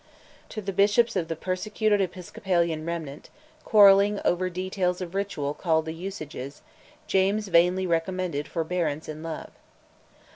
[0.49, 3.29] To the bishops of the persecuted Episcopalian remnant,
[3.63, 6.63] quarrelling over details of ritual called "the Usages,"
[7.05, 9.51] James vainly recommended "forbearance in love."